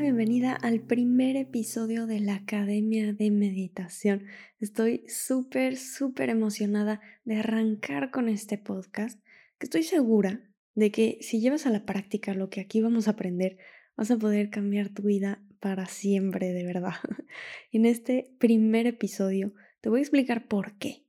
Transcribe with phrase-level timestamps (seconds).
[0.00, 4.26] bienvenida al primer episodio de la Academia de Meditación.
[4.60, 9.18] Estoy súper, súper emocionada de arrancar con este podcast,
[9.58, 10.42] que estoy segura
[10.74, 13.56] de que si llevas a la práctica lo que aquí vamos a aprender,
[13.96, 16.96] vas a poder cambiar tu vida para siempre, de verdad.
[17.72, 21.06] En este primer episodio te voy a explicar por qué.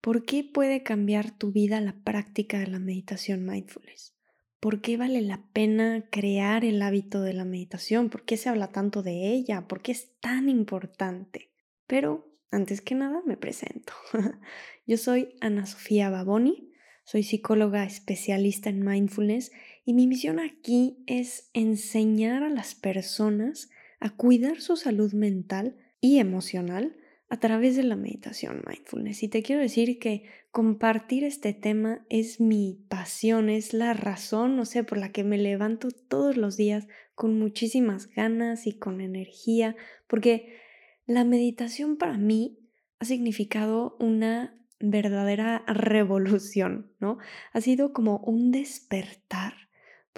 [0.00, 4.17] ¿Por qué puede cambiar tu vida la práctica de la meditación mindfulness?
[4.60, 8.10] ¿Por qué vale la pena crear el hábito de la meditación?
[8.10, 9.68] ¿Por qué se habla tanto de ella?
[9.68, 11.52] ¿Por qué es tan importante?
[11.86, 13.92] Pero, antes que nada, me presento.
[14.86, 16.72] Yo soy Ana Sofía Baboni,
[17.04, 19.52] soy psicóloga especialista en mindfulness
[19.84, 23.70] y mi misión aquí es enseñar a las personas
[24.00, 26.96] a cuidar su salud mental y emocional
[27.28, 29.22] a través de la meditación mindfulness.
[29.22, 34.64] Y te quiero decir que compartir este tema es mi pasión, es la razón, no
[34.64, 39.76] sé, por la que me levanto todos los días con muchísimas ganas y con energía,
[40.06, 40.56] porque
[41.06, 42.58] la meditación para mí
[42.98, 47.18] ha significado una verdadera revolución, ¿no?
[47.52, 49.67] Ha sido como un despertar,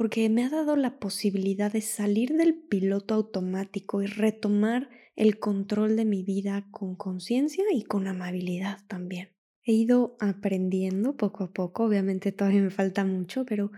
[0.00, 5.94] porque me ha dado la posibilidad de salir del piloto automático y retomar el control
[5.94, 9.28] de mi vida con conciencia y con amabilidad también.
[9.62, 13.72] He ido aprendiendo poco a poco, obviamente todavía me falta mucho, pero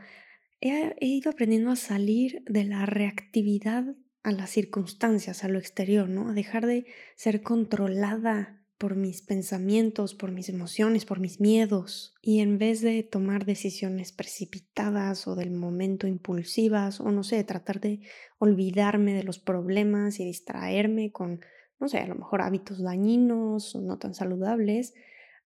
[0.61, 3.85] he, ido aprendiendo a salir de la reactividad
[4.23, 6.29] a las circunstancias, a lo exterior, ¿no?
[6.29, 12.17] A dejar de ser controlada por mis pensamientos, por mis emociones, por mis miedos.
[12.21, 17.79] Y en vez de tomar decisiones precipitadas o del momento impulsivas, o no sé, tratar
[17.79, 18.01] de
[18.39, 21.39] olvidarme de los problemas y distraerme con,
[21.79, 24.95] no sé, a lo mejor hábitos dañinos o no tan saludables,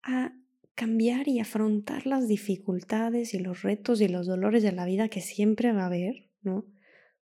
[0.05, 0.33] a
[0.77, 5.21] cambiar y afrontar las dificultades y los retos y los dolores de la vida que
[5.21, 6.67] siempre va a haber, ¿no?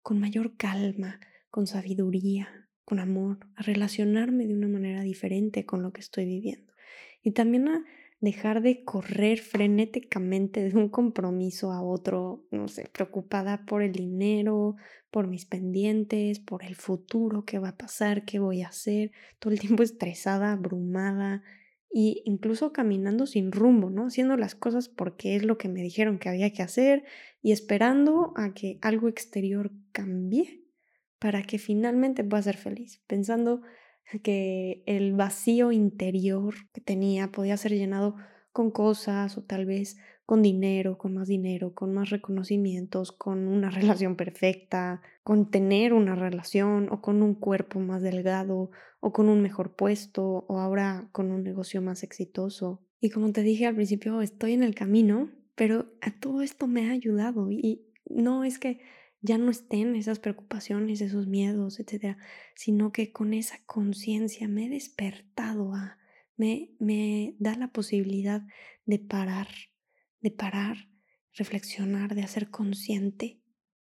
[0.01, 1.19] Con mayor calma,
[1.51, 6.73] con sabiduría, con amor, a relacionarme de una manera diferente con lo que estoy viviendo.
[7.21, 7.85] Y también a
[8.19, 14.75] dejar de correr frenéticamente de un compromiso a otro, no sé, preocupada por el dinero,
[15.11, 19.53] por mis pendientes, por el futuro, qué va a pasar, qué voy a hacer, todo
[19.53, 21.43] el tiempo estresada, abrumada
[21.93, 24.07] e incluso caminando sin rumbo, ¿no?
[24.07, 27.03] Haciendo las cosas porque es lo que me dijeron que había que hacer
[27.43, 30.68] y esperando a que algo exterior cambie
[31.19, 33.61] para que finalmente pueda ser feliz, pensando
[34.23, 38.15] que el vacío interior que tenía podía ser llenado
[38.51, 43.69] con cosas o tal vez con dinero, con más dinero, con más reconocimientos, con una
[43.71, 49.41] relación perfecta, con tener una relación o con un cuerpo más delgado o con un
[49.41, 52.81] mejor puesto o ahora con un negocio más exitoso.
[52.99, 56.87] Y como te dije al principio, estoy en el camino, pero a todo esto me
[56.87, 58.81] ha ayudado y no es que
[59.21, 62.17] ya no estén esas preocupaciones, esos miedos, etcétera,
[62.55, 65.97] sino que con esa conciencia me he despertado a,
[66.37, 68.43] me, me da la posibilidad
[68.85, 69.47] de parar,
[70.21, 70.89] de parar,
[71.33, 73.41] reflexionar, de hacer consciente.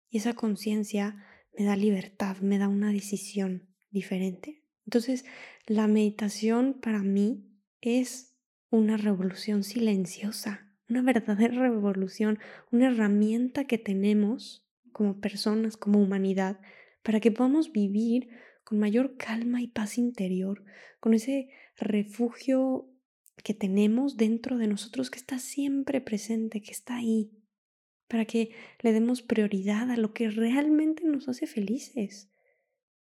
[0.09, 1.23] Y esa conciencia
[1.57, 4.63] me da libertad, me da una decisión diferente.
[4.85, 5.25] Entonces,
[5.65, 7.45] la meditación para mí
[7.81, 8.35] es
[8.69, 12.39] una revolución silenciosa, una verdadera revolución,
[12.71, 14.66] una herramienta que tenemos
[14.97, 16.59] como personas, como humanidad,
[17.03, 18.29] para que podamos vivir
[18.63, 20.63] con mayor calma y paz interior,
[20.99, 22.89] con ese refugio
[23.43, 27.31] que tenemos dentro de nosotros que está siempre presente, que está ahí,
[28.07, 32.31] para que le demos prioridad a lo que realmente nos hace felices,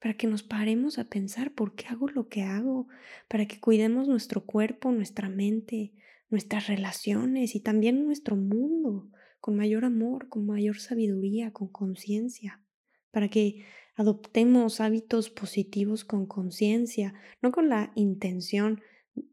[0.00, 2.88] para que nos paremos a pensar por qué hago lo que hago,
[3.28, 5.92] para que cuidemos nuestro cuerpo, nuestra mente,
[6.30, 9.10] nuestras relaciones y también nuestro mundo,
[9.42, 12.62] con mayor amor, con mayor sabiduría, con conciencia,
[13.10, 13.64] para que
[13.96, 18.80] adoptemos hábitos positivos con conciencia, no con la intención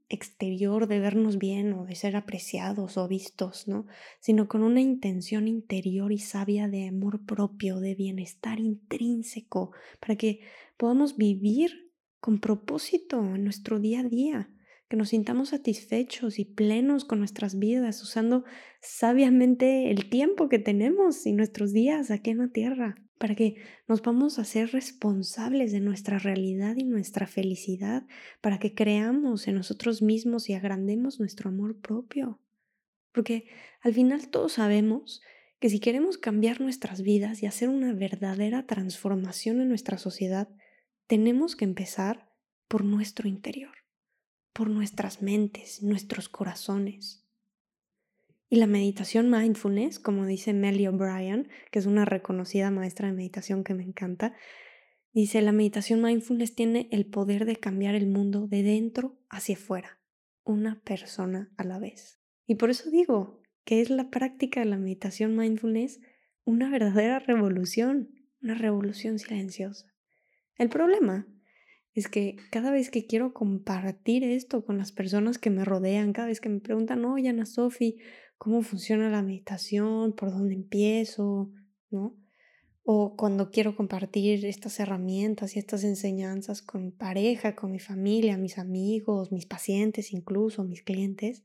[0.10, 3.86] exterior de vernos bien o de ser apreciados o vistos, ¿no?
[4.20, 10.40] Sino con una intención interior y sabia de amor propio, de bienestar intrínseco, para que
[10.76, 14.50] podamos vivir con propósito en nuestro día a día,
[14.90, 18.44] que nos sintamos satisfechos y plenos con nuestras vidas, usando
[18.82, 23.56] sabiamente el tiempo que tenemos y nuestros días aquí en la tierra, para que
[23.88, 28.08] nos vamos a ser responsables de nuestra realidad y nuestra felicidad,
[28.42, 32.42] para que creamos en nosotros mismos y agrandemos nuestro amor propio.
[33.12, 33.46] Porque
[33.82, 35.22] al final todos sabemos
[35.60, 40.50] que si queremos cambiar nuestras vidas y hacer una verdadera transformación en nuestra sociedad,
[41.06, 42.32] tenemos que empezar
[42.68, 43.79] por nuestro interior
[44.60, 47.26] por nuestras mentes, nuestros corazones.
[48.50, 53.64] Y la meditación mindfulness, como dice Melly O'Brien, que es una reconocida maestra de meditación
[53.64, 54.36] que me encanta,
[55.14, 60.02] Dice, la meditación mindfulness tiene el poder de cambiar el mundo de dentro hacia afuera,
[60.44, 62.20] una persona a la vez.
[62.46, 66.02] Y por eso digo que es la práctica de la meditación mindfulness
[66.44, 68.10] una verdadera revolución,
[68.42, 69.88] una revolución silenciosa.
[70.58, 71.28] El problema
[71.94, 76.28] es que cada vez que quiero compartir esto con las personas que me rodean, cada
[76.28, 77.98] vez que me preguntan, oye Ana Sofi,
[78.38, 80.14] ¿cómo funciona la meditación?
[80.14, 81.52] ¿Por dónde empiezo?
[81.90, 82.16] ¿No?
[82.84, 88.38] O cuando quiero compartir estas herramientas y estas enseñanzas con mi pareja, con mi familia,
[88.38, 91.44] mis amigos, mis pacientes, incluso mis clientes,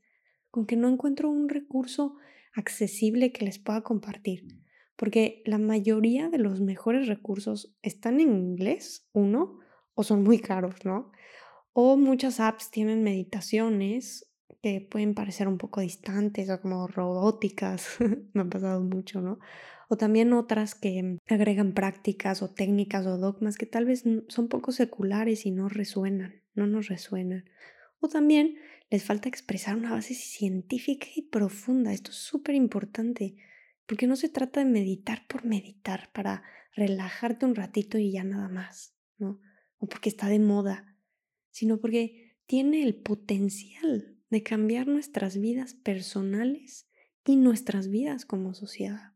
[0.49, 2.15] con que no encuentro un recurso
[2.53, 4.47] accesible que les pueda compartir.
[4.95, 9.59] Porque la mayoría de los mejores recursos están en inglés, uno,
[9.95, 11.11] o son muy caros, ¿no?
[11.73, 14.29] O muchas apps tienen meditaciones
[14.61, 17.97] que pueden parecer un poco distantes o como robóticas,
[18.33, 19.39] me ha pasado mucho, ¿no?
[19.87, 24.71] O también otras que agregan prácticas o técnicas o dogmas que tal vez son poco
[24.71, 27.45] seculares y no resuenan, no nos resuenan.
[27.99, 28.55] O también
[28.89, 31.93] les falta expresar una base científica y profunda.
[31.93, 33.35] Esto es súper importante,
[33.85, 36.43] porque no se trata de meditar por meditar, para
[36.75, 39.39] relajarte un ratito y ya nada más, ¿no?
[39.77, 40.97] O porque está de moda,
[41.51, 46.87] sino porque tiene el potencial de cambiar nuestras vidas personales
[47.25, 49.13] y nuestras vidas como sociedad.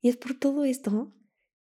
[0.00, 1.14] Y es por todo esto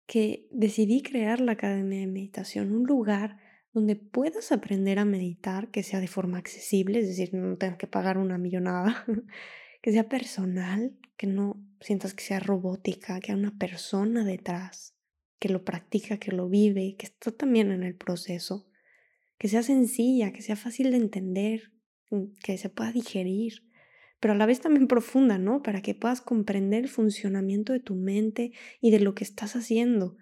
[0.05, 3.37] que decidí crear la Academia de Meditación, un lugar
[3.73, 7.85] donde puedas aprender a meditar, que sea de forma accesible, es decir, no tengas que
[7.85, 9.05] pagar una millonada,
[9.81, 14.95] que sea personal, que no sientas que sea robótica, que haya una persona detrás,
[15.39, 18.67] que lo practica, que lo vive, que está también en el proceso,
[19.37, 21.71] que sea sencilla, que sea fácil de entender,
[22.11, 23.63] mm, que se pueda digerir,
[24.19, 25.63] pero a la vez también profunda, ¿no?
[25.63, 28.51] Para que puedas comprender el funcionamiento de tu mente
[28.81, 30.17] y de lo que estás haciendo.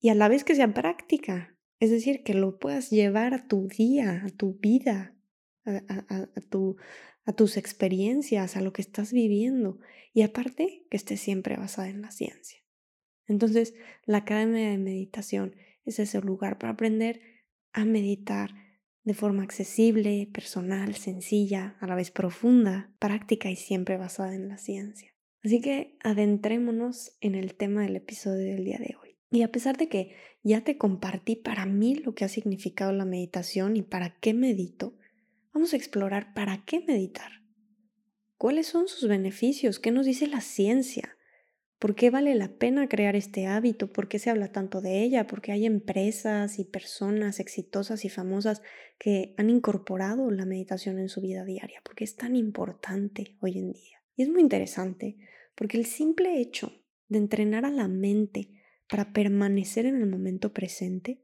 [0.00, 3.66] Y a la vez que sea práctica, es decir, que lo puedas llevar a tu
[3.66, 5.16] día, a tu vida,
[5.64, 6.76] a, tu,
[7.24, 9.78] a tus experiencias, a lo que estás viviendo.
[10.12, 12.63] Y aparte, que esté siempre basada en la ciencia.
[13.26, 13.74] Entonces,
[14.04, 17.20] la Academia de Meditación es ese lugar para aprender
[17.72, 18.50] a meditar
[19.04, 24.56] de forma accesible, personal, sencilla, a la vez profunda, práctica y siempre basada en la
[24.58, 25.14] ciencia.
[25.42, 29.18] Así que adentrémonos en el tema del episodio del día de hoy.
[29.30, 33.04] Y a pesar de que ya te compartí para mí lo que ha significado la
[33.04, 34.96] meditación y para qué medito,
[35.52, 37.42] vamos a explorar para qué meditar.
[38.38, 39.78] ¿Cuáles son sus beneficios?
[39.78, 41.16] ¿Qué nos dice la ciencia?
[41.84, 43.92] ¿Por qué vale la pena crear este hábito?
[43.92, 45.26] ¿Por qué se habla tanto de ella?
[45.26, 48.62] Porque hay empresas y personas exitosas y famosas
[48.98, 51.82] que han incorporado la meditación en su vida diaria.
[51.84, 54.02] Porque es tan importante hoy en día.
[54.16, 55.18] Y es muy interesante
[55.54, 56.72] porque el simple hecho
[57.08, 61.22] de entrenar a la mente para permanecer en el momento presente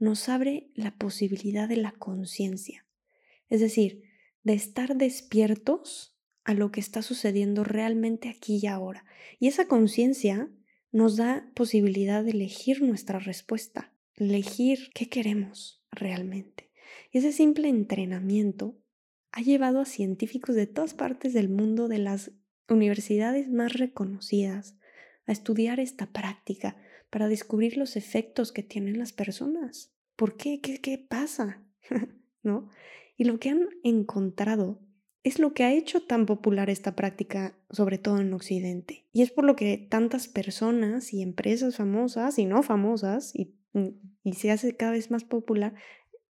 [0.00, 2.84] nos abre la posibilidad de la conciencia.
[3.48, 4.02] Es decir,
[4.42, 9.04] de estar despiertos a lo que está sucediendo realmente aquí y ahora.
[9.38, 10.50] Y esa conciencia
[10.92, 16.70] nos da posibilidad de elegir nuestra respuesta, elegir qué queremos realmente.
[17.12, 18.78] Ese simple entrenamiento
[19.32, 22.32] ha llevado a científicos de todas partes del mundo, de las
[22.68, 24.76] universidades más reconocidas,
[25.26, 26.76] a estudiar esta práctica
[27.10, 29.92] para descubrir los efectos que tienen las personas.
[30.16, 30.60] ¿Por qué?
[30.60, 31.64] ¿Qué, qué pasa?
[32.42, 32.68] ¿No?
[33.16, 34.80] Y lo que han encontrado
[35.22, 39.06] es lo que ha hecho tan popular esta práctica, sobre todo en Occidente.
[39.12, 43.88] Y es por lo que tantas personas y empresas famosas y no famosas, y, mm,
[44.24, 45.74] y se hace cada vez más popular,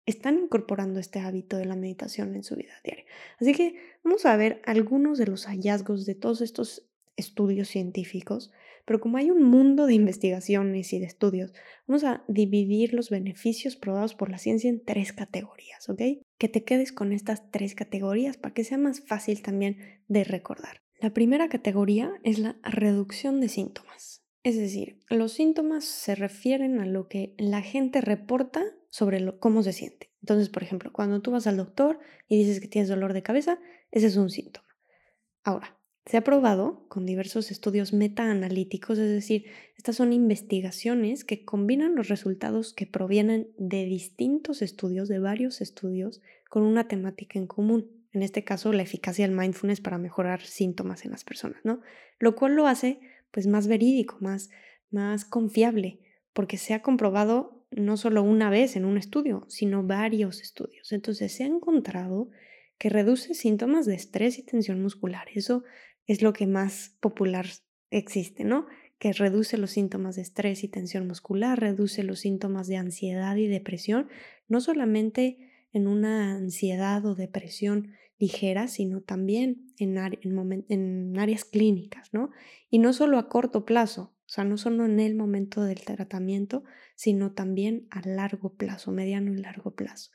[0.06, 3.06] están incorporando este hábito de la meditación en su vida diaria.
[3.40, 8.52] Así que vamos a ver algunos de los hallazgos de todos estos estudios científicos,
[8.86, 11.54] pero como hay un mundo de investigaciones y de estudios,
[11.88, 16.02] vamos a dividir los beneficios probados por la ciencia en tres categorías, ¿ok?
[16.38, 20.82] Que te quedes con estas tres categorías para que sea más fácil también de recordar.
[21.00, 24.24] La primera categoría es la reducción de síntomas.
[24.44, 29.74] Es decir, los síntomas se refieren a lo que la gente reporta sobre cómo se
[29.74, 30.12] siente.
[30.22, 33.60] Entonces, por ejemplo, cuando tú vas al doctor y dices que tienes dolor de cabeza,
[33.92, 34.68] ese es un síntoma.
[35.44, 39.46] Ahora, se ha probado con diversos estudios metaanalíticos, es decir,
[39.78, 46.22] estas son investigaciones que combinan los resultados que provienen de distintos estudios, de varios estudios,
[46.50, 47.90] con una temática en común.
[48.12, 51.82] En este caso, la eficacia del mindfulness para mejorar síntomas en las personas, ¿no?
[52.20, 53.00] Lo cual lo hace
[53.32, 54.50] pues más verídico, más,
[54.92, 56.00] más confiable,
[56.34, 60.92] porque se ha comprobado no solo una vez en un estudio, sino varios estudios.
[60.92, 62.30] Entonces se ha encontrado
[62.78, 65.28] que reduce síntomas de estrés y tensión muscular.
[65.34, 65.64] Eso
[66.08, 67.46] es lo que más popular
[67.90, 68.66] existe, ¿no?
[69.04, 73.48] que reduce los síntomas de estrés y tensión muscular, reduce los síntomas de ansiedad y
[73.48, 74.08] depresión,
[74.48, 75.40] no solamente
[75.74, 82.32] en una ansiedad o depresión ligera, sino también en, áreas clínicas, ¿no?
[82.70, 86.64] Y no solo a corto plazo, o sea, no solo en el momento del tratamiento,
[86.96, 90.12] sino también a largo plazo, mediano y largo plazo.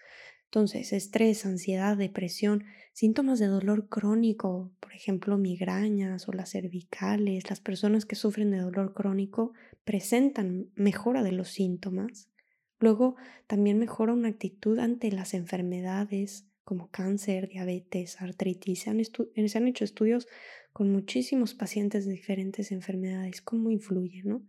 [0.49, 2.65] Entonces, estrés, ansiedad, depresión,
[2.95, 8.59] síntomas de dolor crónico, por ejemplo, migrañas o las cervicales, las personas que sufren de
[8.59, 9.53] dolor crónico
[9.85, 12.31] presentan mejora de los síntomas.
[12.79, 18.81] Luego, también mejora una actitud ante las enfermedades como cáncer, diabetes, artritis.
[18.81, 20.29] Se han, se han hecho estudios
[20.73, 24.43] con muchísimos pacientes de diferentes enfermedades, cómo influye, ¿no?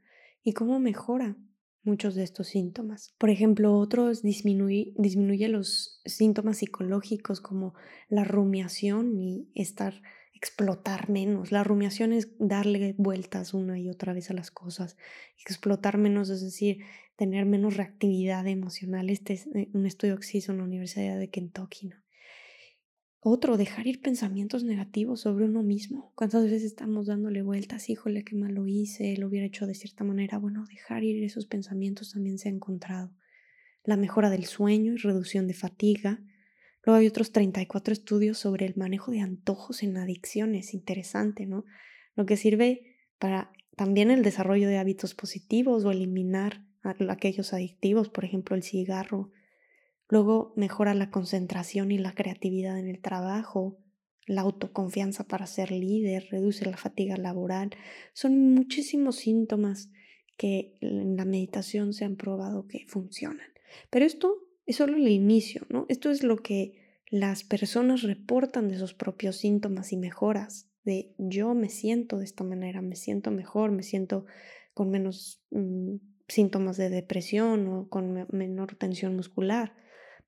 [0.44, 1.36] Y cómo mejora
[1.84, 3.14] muchos de estos síntomas.
[3.18, 7.74] Por ejemplo, otros disminuye, disminuye los síntomas psicológicos como
[8.10, 10.02] la rumiación y estar
[10.40, 11.52] explotar menos.
[11.52, 14.96] La rumiación es darle vueltas una y otra vez a las cosas.
[15.38, 16.80] Explotar menos, es decir,
[17.18, 19.10] tener menos reactividad emocional.
[19.10, 21.88] Este es eh, un estudio que se hizo en la Universidad de Kentucky.
[21.88, 21.98] ¿no?
[23.22, 26.14] Otro, dejar ir pensamientos negativos sobre uno mismo.
[26.16, 27.90] ¿Cuántas veces estamos dándole vueltas?
[27.90, 30.38] Híjole, qué mal lo hice, lo hubiera hecho de cierta manera.
[30.38, 33.12] Bueno, dejar ir esos pensamientos también se ha encontrado.
[33.84, 36.24] La mejora del sueño y reducción de fatiga.
[36.86, 40.74] Luego hay otros 34 estudios sobre el manejo de antojos en adicciones.
[40.74, 41.66] Interesante, ¿no?
[42.16, 48.24] Lo que sirve para también el desarrollo de hábitos positivos o eliminar aquellos adictivos, por
[48.24, 49.32] ejemplo, el cigarro,
[50.10, 53.78] Luego mejora la concentración y la creatividad en el trabajo,
[54.26, 57.72] la autoconfianza para ser líder, reduce la fatiga laboral.
[58.14, 59.92] Son muchísimos síntomas
[60.38, 63.48] que en la meditación se han probado que funcionan.
[63.90, 64.36] Pero esto
[64.66, 65.86] es solo el inicio, ¿no?
[65.90, 71.54] Esto es lo que las personas reportan de sus propios síntomas y mejoras, de yo
[71.56, 74.26] me siento de esta manera, me siento mejor, me siento
[74.74, 75.96] con menos mm,
[76.28, 79.74] síntomas de depresión o con menor tensión muscular.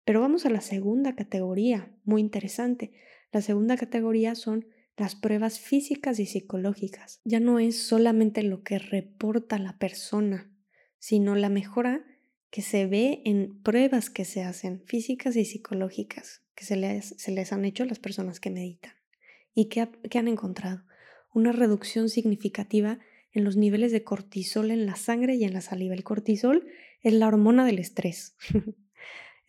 [0.05, 2.91] Pero vamos a la segunda categoría, muy interesante.
[3.31, 4.65] La segunda categoría son
[4.97, 7.21] las pruebas físicas y psicológicas.
[7.23, 10.51] Ya no es solamente lo que reporta la persona,
[10.99, 12.05] sino la mejora
[12.49, 17.65] que se ve en pruebas que se hacen físicas y psicológicas que se les, han
[17.65, 18.93] hecho a las personas que meditan.
[19.55, 20.83] ¿Y qué, qué han encontrado?
[21.33, 22.99] Una reducción significativa
[23.31, 25.95] en los niveles de cortisol en la sangre y en la saliva.
[25.95, 26.67] El cortisol
[27.01, 28.35] es la hormona del estrés.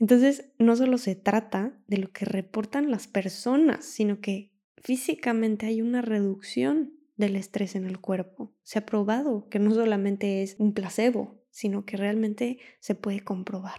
[0.02, 5.80] Entonces, no solo se trata de lo que reportan las personas, sino que físicamente hay
[5.80, 8.52] una reducción del estrés en el cuerpo.
[8.64, 13.78] Se ha probado que no solamente es un placebo, sino que realmente se puede comprobar.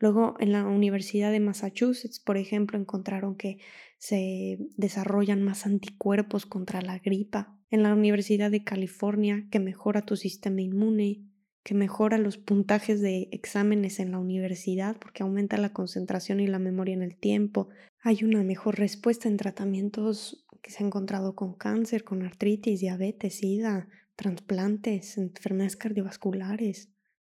[0.00, 3.56] Luego, en la Universidad de Massachusetts, por ejemplo, encontraron que
[3.96, 7.58] se desarrollan más anticuerpos contra la gripa.
[7.70, 11.24] En la Universidad de California, que mejora tu sistema inmune
[11.64, 16.58] que mejora los puntajes de exámenes en la universidad porque aumenta la concentración y la
[16.58, 17.70] memoria en el tiempo.
[18.02, 23.38] Hay una mejor respuesta en tratamientos que se ha encontrado con cáncer, con artritis, diabetes,
[23.38, 26.90] sida, trasplantes, enfermedades cardiovasculares.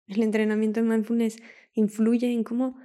[0.08, 1.38] El entrenamiento en mindfulness
[1.74, 2.78] influye en cómo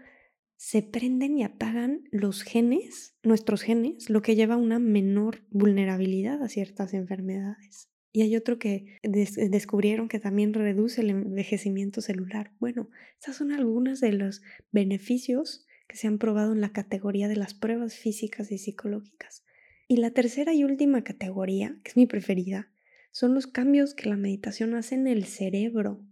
[0.56, 6.40] se prenden y apagan los genes, nuestros genes, lo que lleva a una menor vulnerabilidad
[6.40, 7.91] a ciertas enfermedades.
[8.12, 12.52] Y hay otro que descubrieron que también reduce el envejecimiento celular.
[12.60, 17.36] Bueno, estas son algunos de los beneficios que se han probado en la categoría de
[17.36, 19.44] las pruebas físicas y psicológicas.
[19.88, 22.70] Y la tercera y última categoría, que es mi preferida,
[23.10, 26.04] son los cambios que la meditación hace en el cerebro,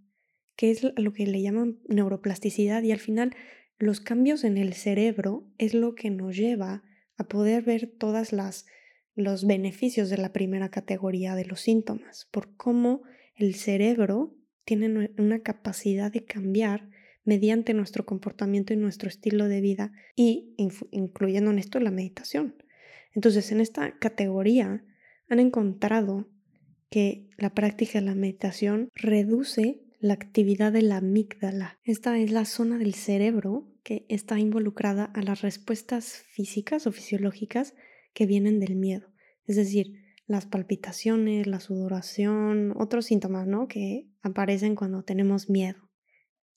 [0.57, 3.35] que es lo que le llaman neuroplasticidad y al final
[3.79, 6.83] los cambios en el cerebro es lo que nos lleva
[7.17, 8.67] a poder ver todas las
[9.15, 13.03] los beneficios de la primera categoría de los síntomas, por cómo
[13.35, 16.89] el cerebro tiene una capacidad de cambiar
[17.25, 20.55] mediante nuestro comportamiento y nuestro estilo de vida y
[20.91, 22.57] incluyendo en esto la meditación.
[23.15, 24.85] Entonces, en esta categoría
[25.29, 26.29] han encontrado
[26.91, 31.79] que la práctica de la meditación reduce la actividad de la amígdala.
[31.85, 37.75] Esta es la zona del cerebro que está involucrada a las respuestas físicas o fisiológicas
[38.13, 39.09] que vienen del miedo.
[39.47, 39.93] Es decir,
[40.27, 43.67] las palpitaciones, la sudoración, otros síntomas, ¿no?
[43.67, 45.91] Que aparecen cuando tenemos miedo.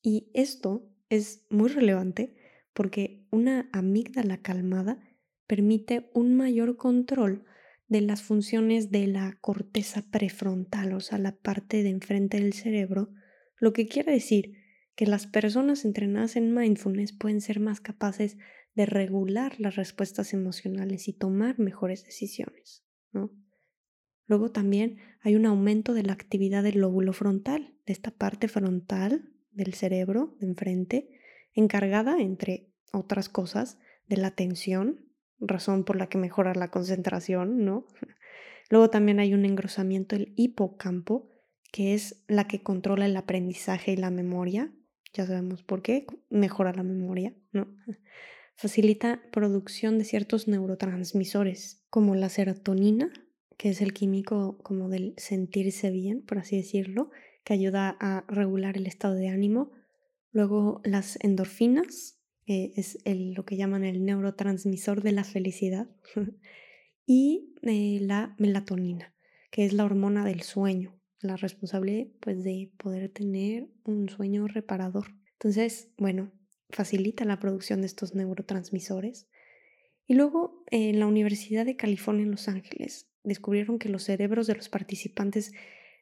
[0.02, 2.36] Y esto es muy relevante
[2.74, 5.02] porque una amígdala calmada
[5.48, 7.46] permite un mayor control
[7.88, 13.12] de las funciones de la corteza prefrontal, o sea, la parte de enfrente del cerebro,
[13.58, 14.54] lo que quiere decir
[14.96, 18.38] que las personas entrenadas en mindfulness pueden ser más capaces
[18.76, 22.84] de regular las respuestas emocionales y tomar mejores decisiones.
[23.12, 23.32] ¿no?
[24.28, 29.30] Luego también hay un aumento de la actividad del lóbulo frontal, de esta parte frontal
[29.52, 31.20] del cerebro de enfrente,
[31.54, 35.06] encargada, entre otras cosas, de la atención,
[35.40, 37.88] razón por la que mejora la concentración, ¿no?
[38.70, 41.30] Luego también hay un engrosamiento del hipocampo,
[41.72, 44.72] que es la que controla el aprendizaje y la memoria.
[45.14, 47.68] Ya sabemos por qué, mejora la memoria, ¿no?
[48.56, 53.12] Facilita producción de ciertos neurotransmisores, como la serotonina,
[53.58, 57.12] que es el químico como del sentirse bien, por así decirlo,
[57.44, 59.72] que ayuda a regular el estado de ánimo.
[60.32, 65.90] Luego las endorfinas, que es lo que llaman el neurotransmisor de la felicidad.
[67.06, 69.14] y eh, la melatonina,
[69.52, 75.08] que es la hormona del sueño, la responsable pues de poder tener un sueño reparador.
[75.34, 76.32] Entonces, bueno,
[76.74, 79.28] facilita la producción de estos neurotransmisores.
[80.08, 84.56] Y luego en la Universidad de California en Los Ángeles descubrieron que los cerebros de
[84.56, 85.54] los participantes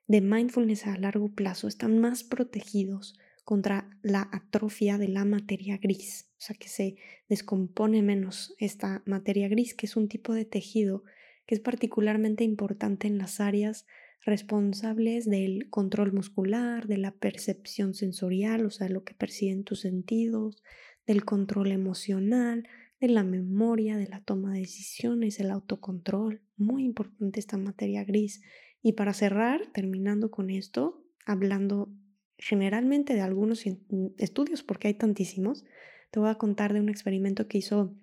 [0.08, 6.32] de mindfulness a largo plazo están más protegidos contra la atrofia de la materia gris,
[6.38, 6.96] o sea que se
[7.28, 11.04] descompone menos esta materia gris, que es un tipo de tejido
[11.46, 13.86] que es particularmente importante en las áreas
[14.24, 20.62] responsables del control muscular, de la percepción sensorial, o sea, lo que perciben tus sentidos,
[21.08, 22.68] del control emocional,
[23.00, 26.42] de la memoria, de la toma de decisiones, el autocontrol.
[26.56, 28.42] Muy importante esta materia gris.
[28.84, 31.90] Y para cerrar, terminando con esto, hablando
[32.38, 35.66] generalmente de algunos mm, estudios, porque hay tantísimos,
[36.12, 37.96] te voy a contar de un experimento que hizo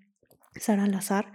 [0.57, 1.33] Sara Lazar,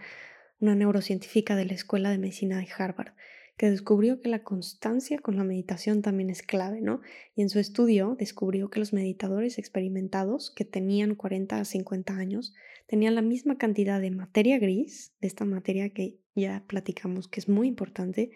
[0.60, 3.14] una neurocientífica de la Escuela de Medicina de Harvard,
[3.58, 7.02] que descubrió que la constancia con la meditación también es clave, ¿no?
[7.36, 12.54] Y en su estudio descubrió que los meditadores experimentados que tenían 40 a 50 años
[12.88, 17.48] tenían la misma cantidad de materia gris, de esta materia que ya platicamos que es
[17.48, 18.32] muy importante,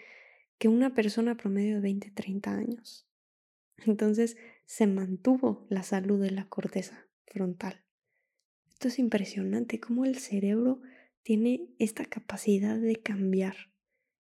[0.57, 3.07] que una persona promedio de 20, 30 años.
[3.85, 7.83] Entonces se mantuvo la salud de la corteza frontal.
[8.69, 10.81] Esto es impresionante, cómo el cerebro
[11.23, 13.55] tiene esta capacidad de cambiar.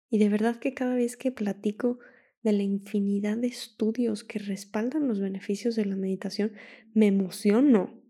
[0.09, 1.99] Y de verdad que cada vez que platico
[2.43, 6.53] de la infinidad de estudios que respaldan los beneficios de la meditación,
[6.93, 8.01] me emociono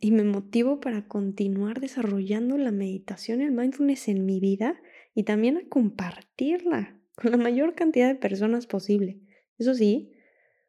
[0.00, 4.80] y me motivo para continuar desarrollando la meditación y el mindfulness en mi vida
[5.14, 9.20] y también a compartirla con la mayor cantidad de personas posible.
[9.58, 10.12] Eso sí,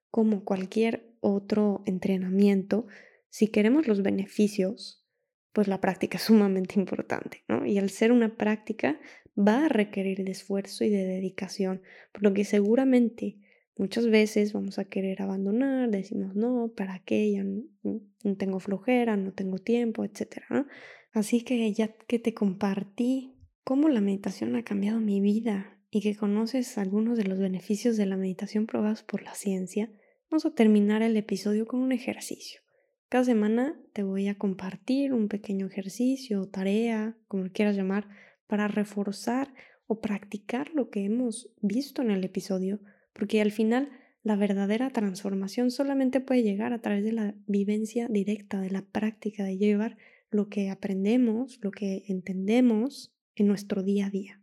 [0.10, 2.88] como cualquier otro entrenamiento,
[3.30, 5.06] si queremos los beneficios,
[5.52, 7.66] pues la práctica es sumamente importante, ¿no?
[7.66, 9.00] Y al ser una práctica
[9.38, 13.38] va a requerir de esfuerzo y de dedicación, por lo que seguramente
[13.78, 17.32] muchas veces vamos a querer abandonar, decimos, no, ¿para qué?
[17.32, 20.44] Ya no, tengo flojera, no tengo tiempo, etc.
[21.12, 26.16] Así que ya que te compartí cómo la meditación ha cambiado mi vida y que
[26.16, 29.90] conoces algunos de los beneficios de la meditación probados por la ciencia,
[30.30, 32.62] Vamos a terminar el episodio con un ejercicio.
[33.10, 38.10] Cada semana te voy a compartir un pequeño ejercicio tarea, como quieras llamar,
[38.48, 39.54] para reforzar
[39.88, 42.80] o practicar lo que hemos visto en el episodio,
[43.14, 43.90] porque al final
[44.24, 49.44] la verdadera transformación solamente puede llegar a través de la vivencia directa, de la práctica,
[49.44, 49.98] de llevar
[50.32, 54.42] lo que aprendemos, lo que entendemos en nuestro día a día.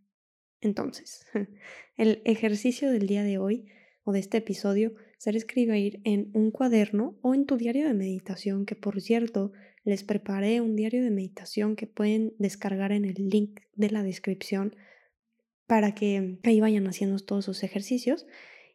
[0.60, 1.26] Entonces,
[1.96, 3.66] el ejercicio del día de hoy
[4.04, 8.66] o de este episodio ser escribir en un cuaderno o en tu diario de meditación,
[8.66, 9.52] que por cierto
[9.84, 14.76] les preparé un diario de meditación que pueden descargar en el link de la descripción
[15.66, 18.26] para que ahí vayan haciendo todos sus ejercicios.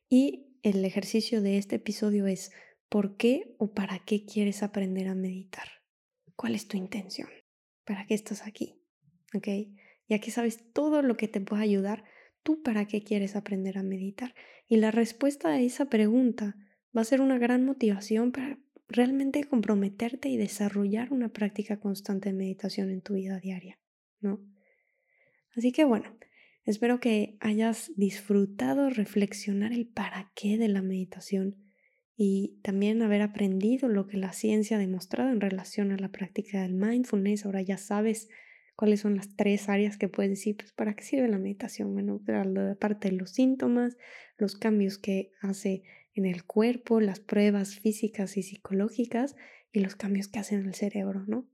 [0.09, 2.51] Y el ejercicio de este episodio es
[2.89, 5.67] ¿por qué o para qué quieres aprender a meditar?
[6.35, 7.29] ¿Cuál es tu intención?
[7.85, 8.81] ¿Para qué estás aquí?
[9.33, 9.47] ¿Ok?
[10.09, 12.03] Ya que sabes todo lo que te puede ayudar,
[12.43, 14.33] ¿tú para qué quieres aprender a meditar?
[14.67, 16.55] Y la respuesta a esa pregunta
[16.95, 18.57] va a ser una gran motivación para
[18.87, 23.79] realmente comprometerte y desarrollar una práctica constante de meditación en tu vida diaria,
[24.21, 24.39] ¿no?
[25.55, 26.17] Así que bueno,
[26.65, 31.55] espero que hayas disfrutado reflexionar el para qué de la meditación
[32.15, 36.63] y también haber aprendido lo que la ciencia ha demostrado en relación a la práctica
[36.63, 37.45] del mindfulness.
[37.45, 38.27] Ahora ya sabes
[38.75, 41.93] cuáles son las tres áreas que puedes decir, pues para qué sirve la meditación.
[41.93, 42.19] Bueno,
[42.71, 43.97] aparte de los síntomas,
[44.37, 45.83] los cambios que hace
[46.17, 49.35] en el cuerpo, las pruebas físicas y psicológicas
[49.71, 51.47] y los cambios que hace en el cerebro, ¿no?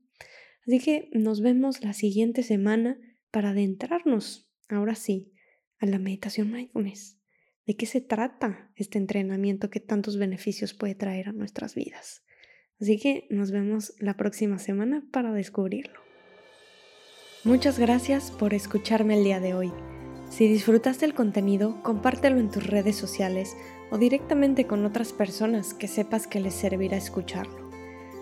[0.66, 2.98] Así que nos vemos la siguiente semana
[3.30, 5.32] para adentrarnos, ahora sí,
[5.78, 7.18] a la meditación mindfulness.
[7.66, 12.22] ¿De qué se trata este entrenamiento que tantos beneficios puede traer a nuestras vidas?
[12.80, 16.00] Así que nos vemos la próxima semana para descubrirlo.
[17.44, 19.72] Muchas gracias por escucharme el día de hoy.
[20.30, 23.54] Si disfrutaste el contenido, compártelo en tus redes sociales
[23.90, 27.64] o directamente con otras personas que sepas que les servirá escucharlo.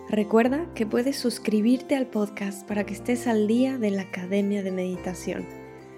[0.09, 4.71] Recuerda que puedes suscribirte al podcast para que estés al día de la Academia de
[4.71, 5.47] Meditación.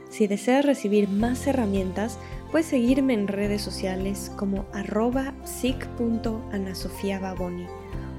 [0.08, 2.20] Si deseas recibir más herramientas,
[2.52, 7.66] puedes seguirme en redes sociales como arroba psic.anasofiababoni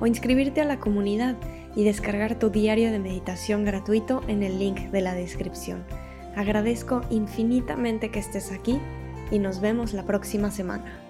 [0.02, 1.38] o inscribirte a la comunidad
[1.76, 5.86] y descargar tu diario de meditación gratuito en el link de la descripción.
[6.36, 8.78] Agradezco infinitamente que estés aquí
[9.32, 11.05] y nos vemos la próxima semana.